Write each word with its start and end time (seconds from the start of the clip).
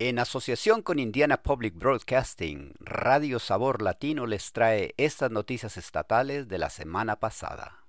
En 0.00 0.18
asociación 0.18 0.82
con 0.82 0.98
Indiana 0.98 1.44
Public 1.44 1.76
Broadcasting, 1.76 2.74
Radio 2.80 3.38
Sabor 3.38 3.80
Latino 3.80 4.26
les 4.26 4.50
trae 4.50 4.92
estas 4.96 5.30
noticias 5.30 5.76
estatales 5.76 6.48
de 6.48 6.58
la 6.58 6.68
semana 6.68 7.20
pasada. 7.20 7.86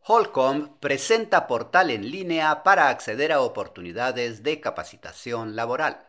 Holcomb 0.00 0.80
presenta 0.80 1.46
portal 1.46 1.92
en 1.92 2.10
línea 2.10 2.64
para 2.64 2.88
acceder 2.88 3.30
a 3.30 3.42
oportunidades 3.42 4.42
de 4.42 4.60
capacitación 4.60 5.54
laboral. 5.54 6.08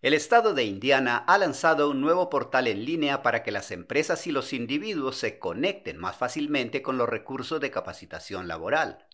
El 0.00 0.14
estado 0.14 0.54
de 0.54 0.64
Indiana 0.64 1.18
ha 1.26 1.36
lanzado 1.36 1.90
un 1.90 2.00
nuevo 2.00 2.30
portal 2.30 2.68
en 2.68 2.86
línea 2.86 3.22
para 3.22 3.42
que 3.42 3.50
las 3.50 3.70
empresas 3.70 4.26
y 4.26 4.32
los 4.32 4.54
individuos 4.54 5.16
se 5.16 5.38
conecten 5.38 5.98
más 5.98 6.16
fácilmente 6.16 6.80
con 6.80 6.96
los 6.96 7.08
recursos 7.08 7.60
de 7.60 7.70
capacitación 7.70 8.48
laboral. 8.48 9.05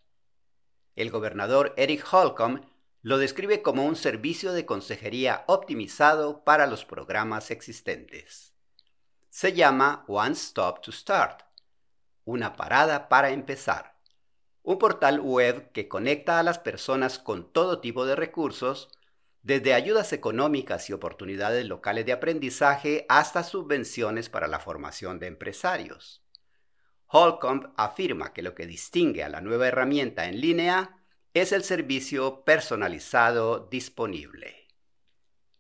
El 0.95 1.11
gobernador 1.11 1.75
Eric 1.77 2.05
Holcomb 2.13 2.65
lo 3.03 3.19
describe 3.19 3.63
como 3.63 3.85
un 3.85 3.97
servicio 3.97 4.53
de 4.53 4.65
consejería 4.65 5.45
optimizado 5.49 6.45
para 6.45 6.67
los 6.67 6.85
programas 6.85 7.51
existentes. 7.51 8.53
Se 9.31 9.53
llama 9.55 10.05
One 10.07 10.33
Stop 10.33 10.83
to 10.83 10.93
Start, 10.93 11.43
una 12.25 12.55
parada 12.55 13.09
para 13.09 13.31
empezar, 13.31 13.97
un 14.63 14.79
portal 14.79 15.21
web 15.21 15.73
que 15.73 15.89
conecta 15.89 16.39
a 16.39 16.43
las 16.43 16.59
personas 16.59 17.19
con 17.19 17.53
todo 17.53 17.81
tipo 17.81 18.07
de 18.07 18.15
recursos, 18.15 18.89
desde 19.43 19.75
ayudas 19.75 20.13
económicas 20.13 20.89
y 20.89 20.93
oportunidades 20.93 21.67
locales 21.67 22.07
de 22.07 22.13
aprendizaje 22.13 23.07
hasta 23.09 23.43
subvenciones 23.43 24.29
para 24.29 24.47
la 24.47 24.61
formación 24.61 25.19
de 25.19 25.27
empresarios. 25.27 26.23
Holcomb 27.15 27.67
afirma 27.77 28.33
que 28.33 28.41
lo 28.41 28.55
que 28.55 28.67
distingue 28.67 29.23
a 29.23 29.29
la 29.29 29.43
nueva 29.43 29.69
herramienta 29.69 30.29
en 30.29 30.41
línea 30.41 30.97
es 31.35 31.53
el 31.53 31.63
servicio 31.63 32.43
personalizado 32.45 33.69
disponible. 33.71 34.67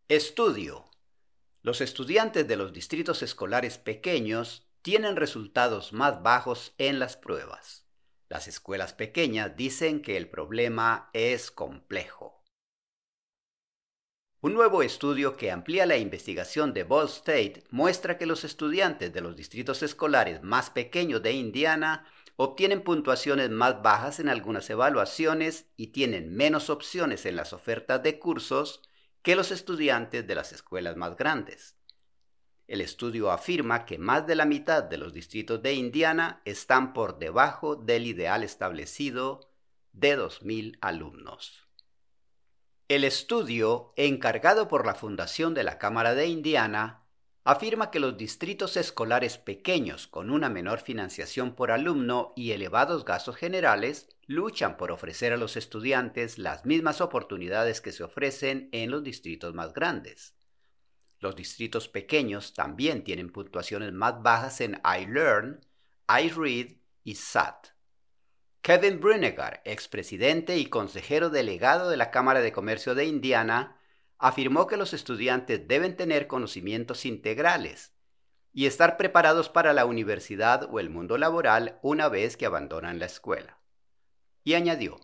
Estudio. 0.08 0.84
Los 1.62 1.80
estudiantes 1.80 2.46
de 2.46 2.56
los 2.56 2.72
distritos 2.72 3.22
escolares 3.22 3.78
pequeños 3.78 4.68
tienen 4.82 5.16
resultados 5.16 5.92
más 5.92 6.22
bajos 6.22 6.74
en 6.78 7.00
las 7.00 7.16
pruebas. 7.16 7.88
Las 8.28 8.46
escuelas 8.46 8.92
pequeñas 8.92 9.56
dicen 9.56 10.00
que 10.02 10.16
el 10.16 10.28
problema 10.28 11.10
es 11.12 11.50
complejo. 11.50 12.35
Un 14.46 14.54
nuevo 14.54 14.84
estudio 14.84 15.36
que 15.36 15.50
amplía 15.50 15.86
la 15.86 15.96
investigación 15.96 16.72
de 16.72 16.84
Ball 16.84 17.06
State 17.06 17.64
muestra 17.70 18.16
que 18.16 18.26
los 18.26 18.44
estudiantes 18.44 19.12
de 19.12 19.20
los 19.20 19.34
distritos 19.34 19.82
escolares 19.82 20.40
más 20.44 20.70
pequeños 20.70 21.20
de 21.20 21.32
Indiana 21.32 22.06
obtienen 22.36 22.84
puntuaciones 22.84 23.50
más 23.50 23.82
bajas 23.82 24.20
en 24.20 24.28
algunas 24.28 24.70
evaluaciones 24.70 25.66
y 25.76 25.88
tienen 25.88 26.32
menos 26.36 26.70
opciones 26.70 27.26
en 27.26 27.34
las 27.34 27.52
ofertas 27.52 28.04
de 28.04 28.20
cursos 28.20 28.88
que 29.22 29.34
los 29.34 29.50
estudiantes 29.50 30.24
de 30.24 30.36
las 30.36 30.52
escuelas 30.52 30.94
más 30.94 31.16
grandes. 31.16 31.74
El 32.68 32.80
estudio 32.82 33.32
afirma 33.32 33.84
que 33.84 33.98
más 33.98 34.28
de 34.28 34.36
la 34.36 34.44
mitad 34.44 34.84
de 34.84 34.98
los 34.98 35.12
distritos 35.12 35.60
de 35.60 35.74
Indiana 35.74 36.40
están 36.44 36.92
por 36.92 37.18
debajo 37.18 37.74
del 37.74 38.06
ideal 38.06 38.44
establecido 38.44 39.50
de 39.92 40.16
2.000 40.16 40.78
alumnos. 40.82 41.65
El 42.88 43.02
estudio, 43.02 43.92
encargado 43.96 44.68
por 44.68 44.86
la 44.86 44.94
Fundación 44.94 45.54
de 45.54 45.64
la 45.64 45.76
Cámara 45.76 46.14
de 46.14 46.28
Indiana, 46.28 47.00
afirma 47.42 47.90
que 47.90 47.98
los 47.98 48.16
distritos 48.16 48.76
escolares 48.76 49.38
pequeños 49.38 50.06
con 50.06 50.30
una 50.30 50.48
menor 50.50 50.78
financiación 50.78 51.56
por 51.56 51.72
alumno 51.72 52.32
y 52.36 52.52
elevados 52.52 53.04
gastos 53.04 53.34
generales 53.34 54.08
luchan 54.28 54.76
por 54.76 54.92
ofrecer 54.92 55.32
a 55.32 55.36
los 55.36 55.56
estudiantes 55.56 56.38
las 56.38 56.64
mismas 56.64 57.00
oportunidades 57.00 57.80
que 57.80 57.90
se 57.90 58.04
ofrecen 58.04 58.68
en 58.70 58.92
los 58.92 59.02
distritos 59.02 59.52
más 59.52 59.72
grandes. 59.72 60.36
Los 61.18 61.34
distritos 61.34 61.88
pequeños 61.88 62.54
también 62.54 63.02
tienen 63.02 63.32
puntuaciones 63.32 63.92
más 63.92 64.22
bajas 64.22 64.60
en 64.60 64.80
iLearn, 64.84 65.60
iRead 66.08 66.76
y 67.02 67.16
SAT. 67.16 67.75
Kevin 68.66 68.98
Brunegar, 68.98 69.62
expresidente 69.64 70.58
y 70.58 70.66
consejero 70.66 71.30
delegado 71.30 71.88
de 71.88 71.96
la 71.96 72.10
Cámara 72.10 72.40
de 72.40 72.50
Comercio 72.50 72.96
de 72.96 73.04
Indiana, 73.04 73.76
afirmó 74.18 74.66
que 74.66 74.76
los 74.76 74.92
estudiantes 74.92 75.68
deben 75.68 75.94
tener 75.94 76.26
conocimientos 76.26 77.06
integrales 77.06 77.92
y 78.52 78.66
estar 78.66 78.96
preparados 78.96 79.48
para 79.48 79.72
la 79.72 79.86
universidad 79.86 80.68
o 80.68 80.80
el 80.80 80.90
mundo 80.90 81.16
laboral 81.16 81.78
una 81.80 82.08
vez 82.08 82.36
que 82.36 82.44
abandonan 82.44 82.98
la 82.98 83.06
escuela. 83.06 83.60
Y 84.42 84.54
añadió, 84.54 84.98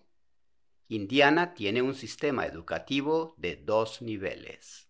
Indiana 0.89 1.55
tiene 1.55 1.83
un 1.83 1.95
sistema 1.95 2.47
educativo 2.47 3.37
de 3.37 3.55
dos 3.55 4.03
niveles. 4.03 4.89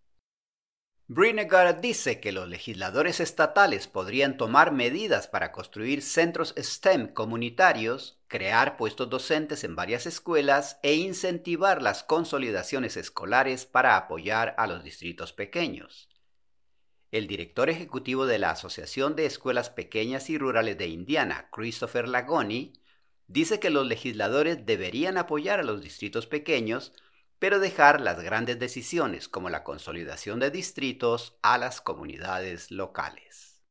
Brinegar 1.15 1.83
dice 1.83 2.21
que 2.21 2.33
los 2.33 2.49
legisladores 2.49 3.21
estatales 3.21 3.87
podrían 3.87 4.39
tomar 4.39 4.73
medidas 4.73 5.29
para 5.29 5.53
construir 5.53 6.01
centros 6.01 6.55
STEM 6.59 7.09
comunitarios, 7.09 8.19
crear 8.29 8.79
puestos 8.79 9.11
docentes 9.11 9.63
en 9.63 9.77
varias 9.77 10.07
escuelas 10.07 10.79
e 10.83 10.95
incentivar 10.95 11.83
las 11.83 12.03
consolidaciones 12.03 12.97
escolares 12.97 13.67
para 13.67 13.99
apoyar 13.99 14.55
a 14.57 14.67
los 14.67 14.83
distritos 14.83 15.35
pequeños. 15.35 16.09
El 17.11 17.27
director 17.27 17.69
ejecutivo 17.69 18.25
de 18.25 18.39
la 18.39 18.53
Asociación 18.53 19.15
de 19.15 19.27
Escuelas 19.27 19.69
Pequeñas 19.69 20.31
y 20.31 20.39
Rurales 20.39 20.79
de 20.79 20.87
Indiana, 20.87 21.51
Christopher 21.53 22.09
Lagoni, 22.09 22.73
dice 23.27 23.61
que 23.61 23.69
los 23.69 23.87
legisladores 23.87 24.65
deberían 24.65 25.19
apoyar 25.19 25.61
a 25.61 25.63
los 25.63 25.83
distritos 25.83 26.27
pequeños 26.27 26.95
pero 27.43 27.59
dejar 27.59 28.01
las 28.01 28.23
grandes 28.23 28.61
decisiones 28.61 29.29
como 29.29 29.51
la 29.51 29.65
consolidación 29.65 30.39
de 30.39 30.53
distritos 30.53 31.37
a 31.43 31.59
las 31.59 31.81
comunidades 31.81 32.71
locales. 32.71 33.65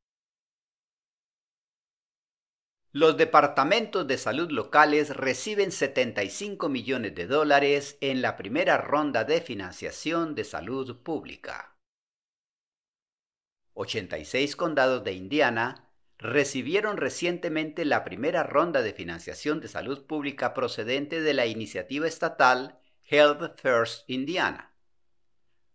Los 2.91 3.15
departamentos 3.15 4.05
de 4.05 4.17
salud 4.17 4.51
locales 4.51 5.15
reciben 5.15 5.71
75 5.71 6.67
millones 6.67 7.15
de 7.15 7.27
dólares 7.27 7.97
en 8.01 8.21
la 8.21 8.35
primera 8.35 8.77
ronda 8.77 9.23
de 9.23 9.39
financiación 9.39 10.35
de 10.35 10.43
salud 10.43 10.97
pública. 11.01 11.77
86 13.75 14.57
condados 14.57 15.05
de 15.05 15.13
Indiana 15.13 15.87
recibieron 16.17 16.97
recientemente 16.97 17.85
la 17.85 18.03
primera 18.03 18.43
ronda 18.43 18.81
de 18.81 18.91
financiación 18.91 19.61
de 19.61 19.69
salud 19.69 20.05
pública 20.05 20.53
procedente 20.53 21.21
de 21.21 21.33
la 21.33 21.45
iniciativa 21.45 22.05
estatal 22.05 22.77
Health 23.13 23.59
First 23.59 24.09
Indiana. 24.09 24.73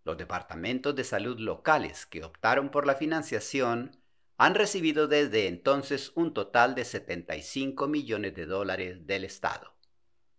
Los 0.05 0.17
departamentos 0.17 0.97
de 0.97 1.05
salud 1.05 1.39
locales 1.39 2.07
que 2.07 2.25
optaron 2.25 2.71
por 2.71 2.87
la 2.87 2.95
financiación 2.95 4.01
han 4.39 4.55
recibido 4.55 5.07
desde 5.07 5.47
entonces 5.47 6.13
un 6.15 6.33
total 6.33 6.75
de 6.75 6.87
75 6.87 7.89
millones 7.89 8.35
de 8.35 8.47
dólares 8.47 9.07
del 9.07 9.25
Estado. 9.25 9.75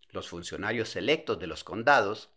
Los 0.08 0.28
funcionarios 0.28 0.96
electos 0.96 1.38
de 1.38 1.46
los 1.46 1.62
condados 1.62 2.32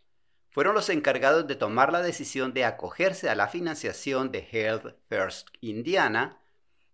fueron 0.51 0.75
los 0.75 0.89
encargados 0.89 1.47
de 1.47 1.55
tomar 1.55 1.91
la 1.91 2.03
decisión 2.03 2.53
de 2.53 2.63
acogerse 2.63 3.31
a 3.31 3.35
la 3.35 3.47
financiación 3.47 4.31
de 4.31 4.47
Health 4.51 4.95
First 5.09 5.47
Indiana 5.61 6.39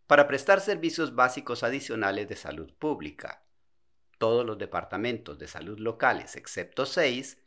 para 0.06 0.30
prestar 0.30 0.62
servicios 0.62 1.16
básicos 1.16 1.64
adicionales 1.64 2.30
de 2.30 2.38
salud 2.38 2.74
pública. 2.80 3.44
Todos 4.20 4.46
los 4.46 4.58
departamentos 4.58 5.38
de 5.38 5.50
salud 5.50 5.78
locales, 5.80 6.38
excepto 6.38 6.86
seis, 6.86 7.40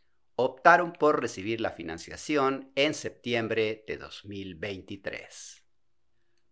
optaron 0.44 0.92
por 0.92 1.20
recibir 1.20 1.60
la 1.60 1.70
financiación 1.70 2.72
en 2.74 2.94
septiembre 2.94 3.84
de 3.86 3.96
2023. 3.96 5.64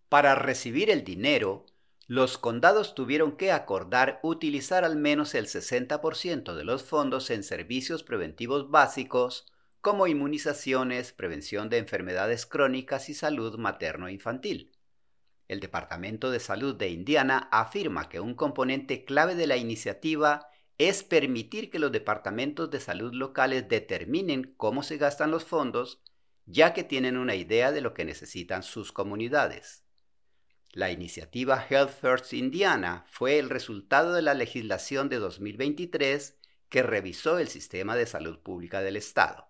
Para 0.09 0.35
recibir 0.35 0.91
el 0.91 1.05
dinero, 1.05 1.67
los 2.07 2.39
condados 2.39 2.95
tuvieron 2.95 3.37
que 3.37 3.53
acordar 3.53 4.21
utilizar 4.23 4.85
al 4.85 4.97
menos 4.97 5.35
el 5.35 5.47
60% 5.47 6.55
de 6.55 6.65
los 6.65 6.83
fondos 6.83 7.31
en 7.31 7.43
servicios 7.43 8.03
preventivos 8.03 8.71
básicos 8.71 9.47
como 9.81 10.07
inmunizaciones, 10.07 11.13
prevención 11.13 11.69
de 11.69 11.79
enfermedades 11.79 12.47
crónicas 12.47 13.09
y 13.09 13.15
salud 13.15 13.59
materno-infantil. 13.59 14.73
El 15.47 15.61
Departamento 15.61 16.31
de 16.31 16.41
Salud 16.41 16.75
de 16.75 16.89
Indiana 16.89 17.49
afirma 17.53 18.09
que 18.09 18.21
un 18.21 18.35
componente 18.35 19.05
clave 19.05 19.35
de 19.35 19.47
la 19.47 19.57
iniciativa 19.57 20.49
es 20.79 21.03
permitir 21.03 21.71
que 21.71 21.81
los 21.81 21.91
departamentos 21.91 22.71
de 22.71 22.79
salud 22.79 23.13
locales 23.13 23.69
determinen 23.69 24.55
cómo 24.57 24.85
se 24.85 24.97
gastan 24.97 25.33
los 25.33 25.45
fondos, 25.45 26.01
ya 26.47 26.73
que 26.73 26.85
tienen 26.85 27.17
una 27.17 27.35
idea 27.35 27.73
de 27.73 27.81
lo 27.81 27.95
que 27.95 28.05
necesitan 28.05 28.63
sus 28.63 28.93
comunidades. 28.93 29.83
La 30.73 30.93
iniciativa 30.93 31.67
Health 31.69 31.91
First 31.91 32.33
Indiana 32.33 33.05
fue 33.09 33.41
el 33.41 33.51
resultado 33.51 34.13
de 34.13 34.23
la 34.23 34.35
legislación 34.35 35.09
de 35.09 35.17
2023 35.17 36.39
que 36.69 36.83
revisó 36.85 37.39
el 37.39 37.49
sistema 37.49 37.97
de 37.97 38.07
salud 38.07 38.39
pública 38.39 38.81
del 38.81 38.97
Estado. 38.97 39.49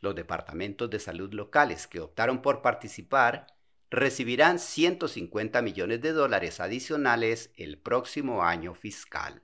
Los 0.00 0.16
departamentos 0.16 0.90
de 0.90 0.98
salud 0.98 1.32
locales 1.32 1.86
que 1.86 2.00
optaron 2.00 2.42
por 2.42 2.60
participar 2.60 3.46
recibirán 3.90 4.58
150 4.58 5.62
millones 5.62 6.00
de 6.00 6.12
dólares 6.12 6.58
adicionales 6.58 7.52
el 7.56 7.78
próximo 7.78 8.42
año 8.42 8.74
fiscal. 8.74 9.43